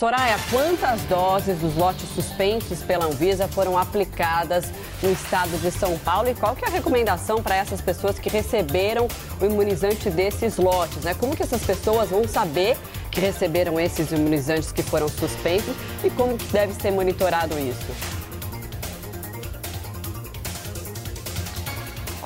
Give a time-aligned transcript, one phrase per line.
[0.00, 4.70] Soraya, quantas doses dos lotes suspensos pela Anvisa foram aplicadas
[5.02, 8.28] no estado de São Paulo e qual que é a recomendação para essas pessoas que
[8.28, 9.08] receberam
[9.40, 11.02] o imunizante desses lotes?
[11.02, 11.14] Né?
[11.14, 12.76] Como que essas pessoas vão saber
[13.10, 18.17] que receberam esses imunizantes que foram suspensos e como que deve ser monitorado isso?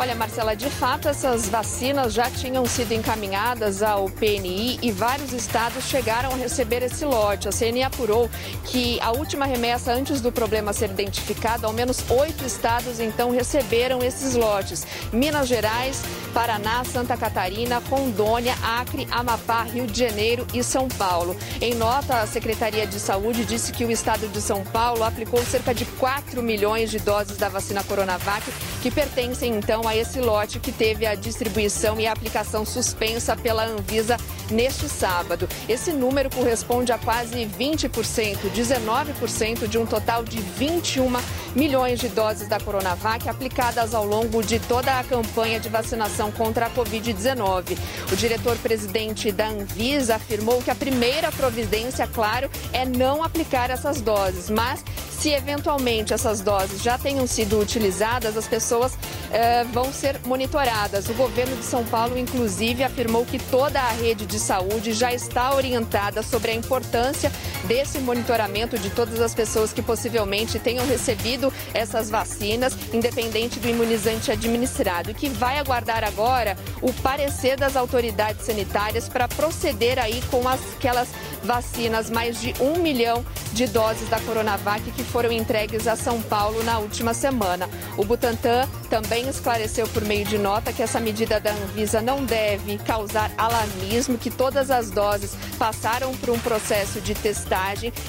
[0.02, 5.84] Olha, Marcela, de fato essas vacinas já tinham sido encaminhadas ao PNI e vários estados
[5.84, 7.46] chegaram a receber esse lote.
[7.46, 8.28] A CNI apurou
[8.64, 14.02] que a última remessa antes do problema ser identificado, ao menos oito estados então receberam
[14.02, 16.02] esses lotes: Minas Gerais,
[16.34, 21.36] Paraná, Santa Catarina, Rondônia, Acre, Amapá, Rio de Janeiro e São Paulo.
[21.60, 25.72] Em nota, a Secretaria de Saúde disse que o estado de São Paulo aplicou cerca
[25.72, 28.42] de 4 milhões de doses da vacina Coronavac,
[28.82, 33.64] que pertencem então a esse lote que teve a distribuição e a aplicação suspensa pela
[33.64, 34.16] Anvisa
[34.50, 35.48] neste sábado.
[35.68, 41.12] Esse número corresponde a quase 20%, 19% de um total de 21
[41.54, 46.66] milhões de doses da Coronavac aplicadas ao longo de toda a campanha de vacinação contra
[46.66, 47.78] a Covid-19.
[48.10, 54.50] O diretor-presidente da Anvisa afirmou que a primeira providência, claro, é não aplicar essas doses,
[54.50, 54.84] mas
[55.22, 58.98] se eventualmente essas doses já tenham sido utilizadas, as pessoas
[59.30, 61.08] eh, vão ser monitoradas.
[61.08, 65.54] O governo de São Paulo, inclusive, afirmou que toda a rede de saúde já está
[65.54, 67.30] orientada sobre a importância
[67.64, 74.30] desse monitoramento de todas as pessoas que possivelmente tenham recebido essas vacinas, independente do imunizante
[74.30, 81.08] administrado, que vai aguardar agora o parecer das autoridades sanitárias para proceder aí com aquelas
[81.44, 86.62] vacinas, mais de um milhão de doses da Coronavac que foram entregues a São Paulo
[86.62, 87.68] na última semana.
[87.96, 92.78] O Butantan também esclareceu por meio de nota que essa medida da Anvisa não deve
[92.78, 97.51] causar alarmismo, que todas as doses passaram por um processo de testagem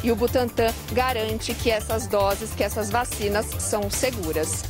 [0.02, 4.64] e o Butantan garante que essas doses, que essas vacinas são seguras.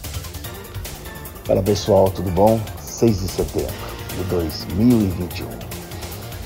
[1.45, 2.59] Fala pessoal, tudo bom?
[2.81, 3.73] 6 de setembro
[4.17, 5.47] de 2021.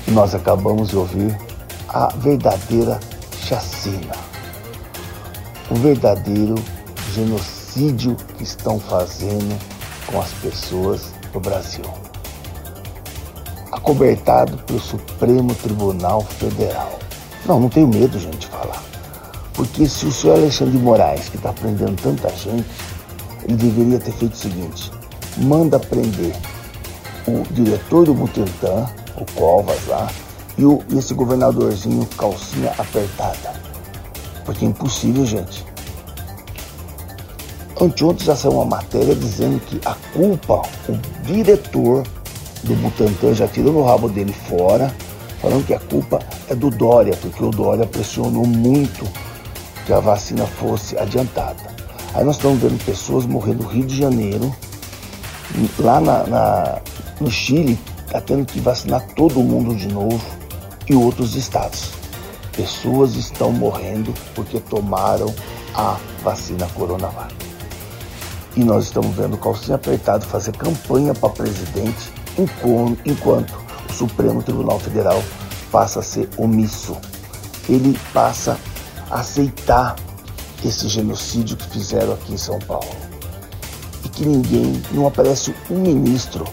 [0.08, 1.38] E nós acabamos de ouvir
[1.88, 3.00] a verdadeira
[3.46, 4.14] chacina,
[5.70, 6.56] o verdadeiro
[7.14, 9.58] genocídio que estão fazendo
[10.04, 11.84] com as pessoas do Brasil.
[13.72, 17.07] Acobertado pelo Supremo Tribunal Federal.
[17.46, 18.82] Não, não tenho medo, gente, de falar.
[19.54, 22.66] Porque se o senhor Alexandre de Moraes, que está prendendo tanta gente,
[23.44, 24.92] ele deveria ter feito o seguinte:
[25.36, 26.34] manda prender
[27.26, 30.08] o diretor do Butantan, o Covas lá,
[30.56, 33.54] e, o, esse governadorzinho calcinha apertada.
[34.44, 35.64] Porque é impossível, gente.
[37.80, 42.02] Anteontem já saiu uma matéria dizendo que a culpa, o diretor
[42.64, 44.92] do Butantan já tirou o rabo dele fora,
[45.40, 46.18] falando que a culpa
[46.48, 49.06] é do Dória, porque o Dória pressionou muito
[49.86, 51.78] que a vacina fosse adiantada.
[52.14, 54.54] Aí nós estamos vendo pessoas morrendo no Rio de Janeiro,
[55.78, 56.80] lá na, na
[57.20, 60.24] no Chile, está tendo que vacinar todo mundo de novo
[60.88, 61.90] e outros estados.
[62.52, 65.32] Pessoas estão morrendo porque tomaram
[65.74, 67.34] a vacina Coronavac.
[68.56, 72.12] E nós estamos vendo o calcinha apertado fazer campanha para presidente
[73.04, 75.22] enquanto o Supremo Tribunal Federal
[75.70, 76.96] passa a ser omisso.
[77.68, 78.58] Ele passa
[79.10, 79.96] a aceitar
[80.64, 82.88] esse genocídio que fizeram aqui em São Paulo.
[84.04, 86.44] E que ninguém, não aparece um ministro,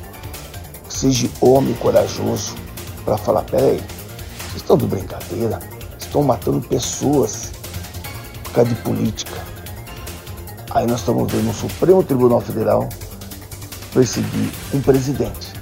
[0.89, 2.55] seja homem corajoso,
[3.03, 5.59] para falar: peraí, vocês estão de brincadeira?
[5.99, 7.51] Estão matando pessoas
[8.43, 9.43] por causa de política.
[10.71, 12.89] Aí nós estamos vendo o Supremo Tribunal Federal
[13.93, 15.53] perseguir um presidente.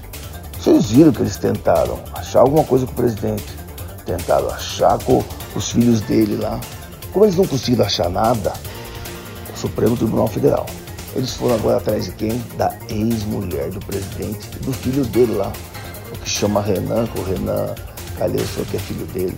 [0.64, 3.44] Vocês viram que eles tentaram achar alguma coisa com o presidente,
[4.06, 5.22] tentaram achar com
[5.54, 6.58] os filhos dele lá.
[7.12, 8.54] Como eles não conseguiram achar nada,
[9.54, 10.66] o Supremo Tribunal Federal.
[11.18, 12.42] Eles foram agora atrás de quem?
[12.58, 15.52] Da ex-mulher do presidente e do filho dele lá.
[16.14, 17.76] O que chama Renan, que o Renan
[18.18, 19.38] Calheiros que é filho dele.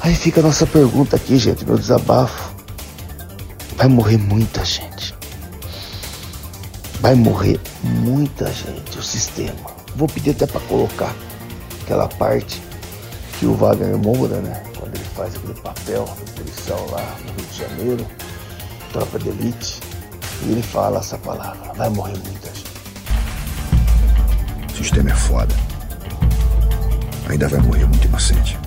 [0.00, 2.50] Aí fica a nossa pergunta aqui, gente, meu desabafo.
[3.76, 5.14] Vai morrer muita gente.
[7.00, 9.70] Vai morrer muita gente, o sistema.
[9.94, 11.14] Vou pedir até para colocar
[11.82, 12.60] aquela parte
[13.38, 14.62] que o Wagner Moura, né?
[14.78, 18.06] Quando ele faz aquele papel do policial lá no Rio de Janeiro,
[18.92, 19.80] tropa de elite,
[20.42, 22.66] e ele fala essa palavra, vai morrer muita gente.
[24.72, 25.54] O sistema é foda
[27.28, 28.58] ainda vai morrer muito inocente.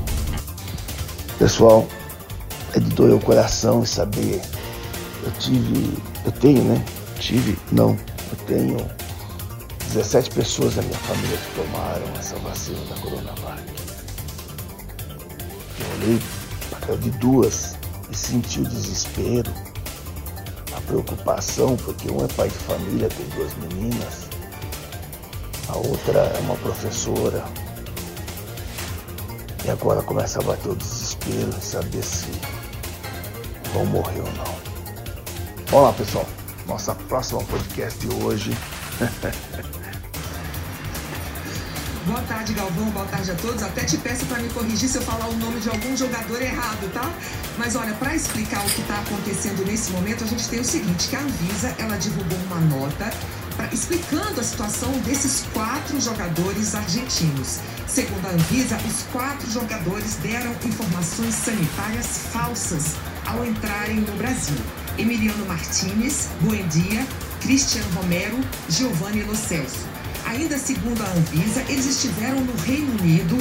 [1.38, 1.88] Pessoal,
[2.74, 4.42] é de doer o coração saber.
[5.24, 6.84] Eu tive, eu tenho, né?
[7.20, 7.98] Tive, não,
[8.32, 8.78] eu tenho
[9.94, 13.64] 17 pessoas da minha família que tomaram essa vacina da Coronavac.
[15.80, 16.22] Eu olhei
[16.70, 17.76] para era de duas
[18.12, 19.52] e senti o desespero,
[20.76, 24.30] a preocupação, porque um é pai de família, tem duas meninas,
[25.70, 27.44] a outra é uma professora.
[29.66, 32.32] E agora começa a bater o desespero em saber se
[33.74, 34.60] vão morrer ou não.
[35.68, 36.39] Vamos lá, pessoal.
[36.70, 38.56] Nossa próxima podcast hoje.
[42.06, 42.86] Boa tarde, Galvão.
[42.92, 43.64] Boa tarde a todos.
[43.64, 46.94] Até te peço para me corrigir se eu falar o nome de algum jogador errado,
[46.94, 47.12] tá?
[47.58, 51.08] Mas olha, para explicar o que está acontecendo nesse momento, a gente tem o seguinte,
[51.10, 53.12] que a Anvisa, ela divulgou uma nota
[53.58, 57.62] pra, explicando a situação desses quatro jogadores argentinos.
[57.88, 62.96] Segundo a Anvisa, os quatro jogadores deram informações sanitárias falsas
[63.26, 64.79] ao entrarem no Brasil.
[65.00, 67.08] Emiliano Martinez, Buendia,
[67.40, 68.38] Cristiano Romero,
[68.68, 69.88] Giovanni Lo Celso.
[70.26, 73.38] Ainda segundo a Anvisa, eles estiveram no Reino Unido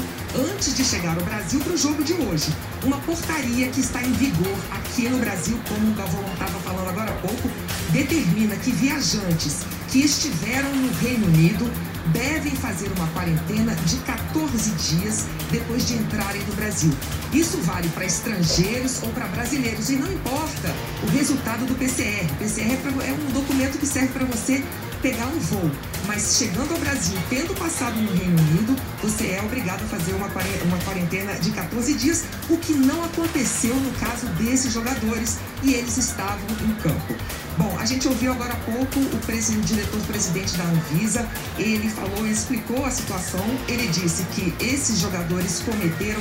[0.53, 2.55] antes de chegar ao Brasil para o jogo de hoje.
[2.85, 7.11] Uma portaria que está em vigor aqui no Brasil, como o Galvão estava falando agora
[7.11, 7.51] há pouco,
[7.91, 11.69] determina que viajantes que estiveram no Reino Unido
[12.13, 16.93] devem fazer uma quarentena de 14 dias depois de entrarem no Brasil.
[17.33, 22.31] Isso vale para estrangeiros ou para brasileiros e não importa o resultado do PCR.
[22.33, 24.63] O PCR é, um documento que serve para você
[25.01, 25.71] pegar um voo,
[26.07, 30.79] mas chegando ao Brasil, tendo passado no Reino Unido, você é obrigado a fazer uma
[30.79, 36.49] quarentena de 14 dias, o que não aconteceu no caso desses jogadores e eles estavam
[36.63, 37.15] em campo.
[37.57, 41.29] Bom, a gente ouviu agora há pouco o, diretor-presidente da Anvisa,
[41.59, 46.21] ele falou, explicou a situação, ele disse que esses jogadores cometeram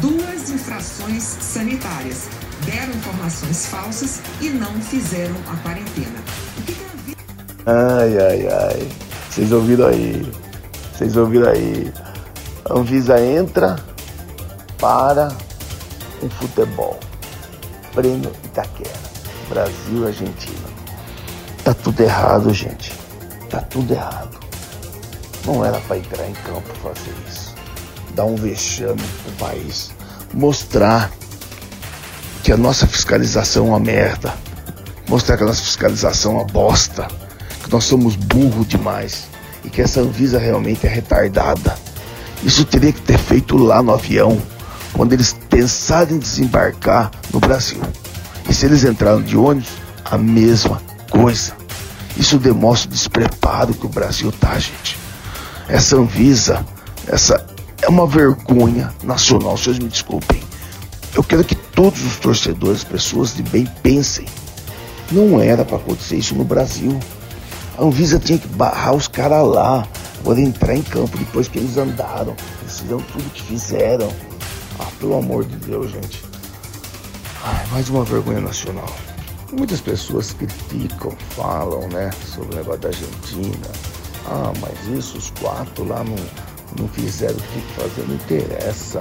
[0.00, 2.28] duas infrações sanitárias,
[2.64, 6.18] deram informações falsas e não fizeram a quarentena.
[6.58, 6.73] O que.
[7.66, 8.88] Ai, ai, ai.
[9.30, 10.30] Vocês ouviram aí?
[10.92, 11.90] Vocês ouviram aí?
[12.66, 13.76] A Anvisa entra
[14.78, 15.28] para
[16.22, 17.00] o futebol.
[17.94, 18.90] Prêmio Itaquera.
[19.48, 20.68] Brasil Argentina.
[21.64, 22.92] Tá tudo errado, gente.
[23.48, 24.38] Tá tudo errado.
[25.46, 27.54] Não era para entrar em campo fazer isso.
[28.14, 29.90] Dar um vexame pro país.
[30.34, 31.10] Mostrar
[32.42, 34.34] que a nossa fiscalização é uma merda.
[35.08, 37.08] Mostrar que a nossa fiscalização é uma bosta.
[37.74, 39.26] Nós somos burro demais.
[39.64, 41.76] E que essa Anvisa realmente é retardada.
[42.44, 44.40] Isso teria que ter feito lá no avião,
[44.92, 47.80] quando eles pensaram em desembarcar no Brasil.
[48.48, 49.70] E se eles entraram de ônibus,
[50.04, 50.80] a mesma
[51.10, 51.52] coisa.
[52.16, 54.96] Isso demonstra o despreparo que o Brasil tá, gente.
[55.68, 56.64] Essa Anvisa,
[57.08, 57.44] essa
[57.82, 60.40] é uma vergonha nacional, vocês me desculpem.
[61.12, 64.26] Eu quero que todos os torcedores, pessoas de bem, pensem.
[65.10, 67.00] Não era para acontecer isso no Brasil.
[67.76, 69.86] A Anvisa tinha que barrar os caras lá,
[70.20, 72.36] agora entrar em campo depois que eles andaram.
[72.62, 74.12] Eles fizeram tudo que fizeram.
[74.78, 76.24] Ah, pelo amor de Deus, gente.
[77.42, 78.88] Ai, mais uma vergonha nacional.
[79.52, 83.68] Muitas pessoas criticam, falam, né, sobre o negócio da Argentina.
[84.26, 86.16] Ah, mas isso, os quatro lá não,
[86.78, 89.00] não fizeram o que fazer, não interessa.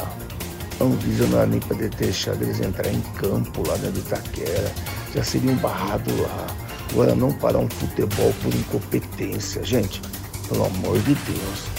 [0.79, 4.71] A Anvisa não era nem para deixar eles entrar em campo lá dentro de Itaquera.
[5.13, 6.62] Já seriam barrados lá.
[6.93, 9.63] Agora não parar um futebol por incompetência.
[9.63, 9.99] Gente,
[10.47, 11.73] pelo amor de Deus.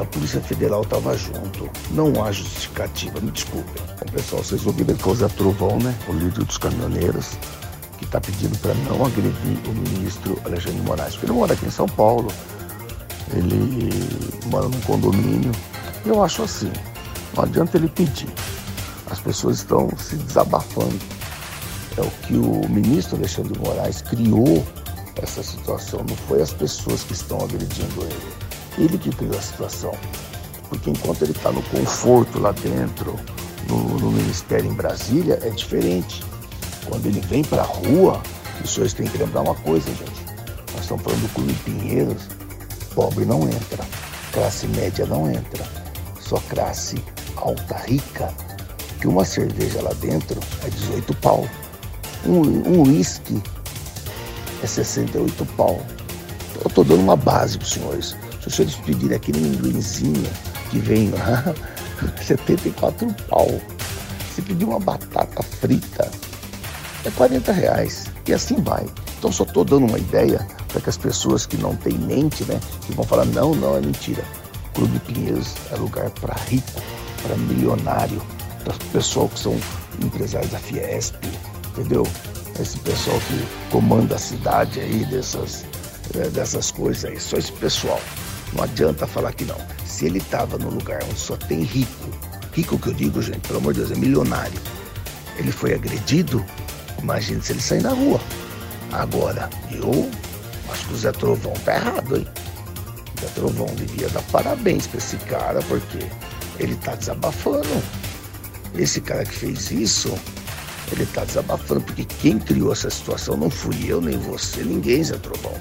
[0.00, 1.68] A Polícia Federal estava junto.
[1.90, 3.82] Não há justificativa, me desculpem.
[4.00, 5.94] Bom, pessoal, vocês ouviram que o Zé Trovão, né?
[6.08, 7.36] O líder dos caminhoneiros,
[7.98, 11.66] que está pedindo para não agredir o ministro Alexandre de Moraes, porque ele mora aqui
[11.66, 12.28] em São Paulo.
[13.34, 13.90] Ele
[14.46, 15.52] mora num condomínio.
[16.06, 16.72] Eu acho assim,
[17.34, 18.32] não adianta ele pedir.
[19.10, 20.98] As pessoas estão se desabafando.
[21.98, 24.64] É o que o ministro Alexandre de Moraes criou
[25.20, 28.86] essa situação, não foi as pessoas que estão agredindo ele.
[28.86, 29.92] Ele que criou a situação.
[30.68, 33.18] Porque enquanto ele está no conforto lá dentro,
[33.68, 36.24] no, no, Ministério em Brasília, é diferente.
[36.86, 38.22] Quando ele vem para a rua,
[38.62, 40.24] os senhores têm que lembrar uma coisa, gente.
[40.74, 42.28] Nós estamos falando do Clube Pinheiros,
[42.94, 43.84] pobre não entra,
[44.32, 45.66] classe média não entra,
[46.20, 47.02] só classe
[47.34, 48.32] alta rica.
[49.00, 51.48] Que uma cerveja lá dentro é 18 pau.
[52.28, 53.42] Um uísque
[54.62, 55.80] é 68 pau.
[56.56, 58.16] Eu estou dando uma base para os senhores.
[58.42, 60.30] Se vocês pedirem aquele amendoinzinho
[60.70, 61.54] que vem lá,
[62.20, 63.48] 74 pau.
[64.34, 66.10] Se pedir uma batata frita,
[67.06, 68.04] é 40 reais.
[68.26, 68.84] E assim vai.
[69.18, 72.60] Então só estou dando uma ideia para que as pessoas que não têm mente, né,
[72.86, 74.22] que vão falar, não, não, é mentira.
[74.74, 76.82] Clube Pinheiros é lugar para rico,
[77.22, 78.20] para milionário,
[78.64, 79.58] para pessoal que são
[80.04, 81.16] empresários da Fiesp,
[81.78, 82.06] entendeu?
[82.60, 85.64] Esse pessoal que comanda a cidade aí dessas,
[86.14, 88.00] eh, dessas coisas aí, só esse pessoal.
[88.52, 89.58] Não adianta falar que não.
[89.86, 92.10] Se ele estava no lugar onde só tem rico,
[92.52, 94.58] rico que eu digo, gente, pelo amor de Deus, é milionário.
[95.36, 96.44] ele foi agredido,
[97.00, 98.20] imagine se ele sair na rua.
[98.90, 100.10] Agora, eu
[100.72, 102.26] acho que o Zé Trovão tá errado, hein?
[103.16, 105.98] O Zé Trovão devia dar parabéns pra esse cara, porque
[106.58, 107.82] ele tá desabafando.
[108.74, 110.12] Esse cara que fez isso,
[110.94, 115.16] ele tá desabafando, porque quem criou essa situação não fui eu, nem você, ninguém, Zé
[115.16, 115.54] Trovão.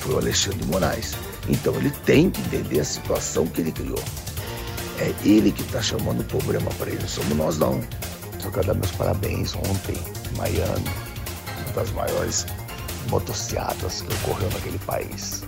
[0.00, 1.14] Foi o Alexandre Moraes.
[1.48, 4.02] Então ele tem que entender a situação que ele criou.
[4.98, 7.80] É ele que está chamando o problema para ele, não somos nós não.
[8.38, 10.90] Só quero dar meus parabéns ontem, em Miami,
[11.58, 12.46] uma das maiores
[13.10, 15.42] motocicletas que ocorreu naquele país.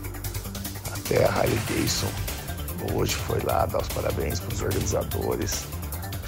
[0.92, 2.08] Até a Harley Davidson
[2.94, 5.64] hoje foi lá dar os parabéns para os organizadores.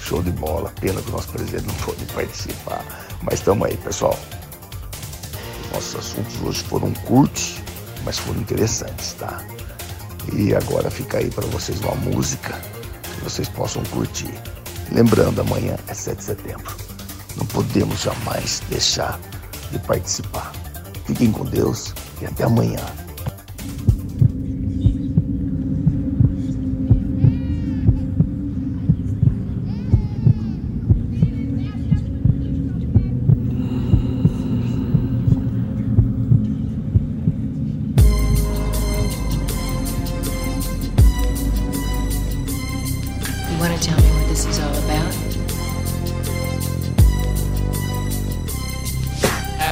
[0.09, 2.83] Show de bola, pena que o nosso presidente não pôde participar.
[3.21, 4.17] Mas estamos aí, pessoal.
[5.65, 7.57] Os nossos assuntos hoje foram curtos,
[8.03, 9.39] mas foram interessantes, tá?
[10.33, 12.59] E agora fica aí para vocês uma música
[13.03, 14.33] que vocês possam curtir.
[14.91, 16.75] Lembrando, amanhã é 7 de setembro.
[17.37, 19.19] Não podemos jamais deixar
[19.71, 20.51] de participar.
[21.05, 22.83] Fiquem com Deus e até amanhã.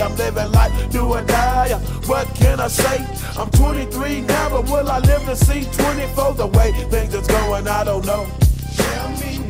[0.00, 1.74] I'm living life, do or die.
[2.06, 3.06] What can I say?
[3.38, 6.34] I'm 23 now, but will I live to see 24?
[6.34, 8.26] The way things is going, I don't know.
[8.76, 9.49] Tell me